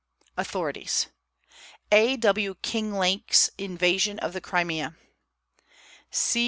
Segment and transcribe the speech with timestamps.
[0.35, 1.09] AUTHORITIES.
[1.91, 2.17] A.
[2.17, 2.55] W.
[2.63, 4.95] Kinglake's Invasion of the Crimea;
[6.09, 6.39] C.